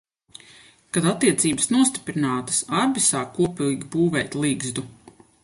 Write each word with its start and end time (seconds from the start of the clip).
Kad 0.97 1.05
attiecības 1.11 1.69
nostiprinātas, 1.75 2.63
abi 2.85 3.05
sāk 3.09 3.31
kopīgi 3.37 3.93
būvēt 3.97 4.41
ligzdu. 4.45 4.89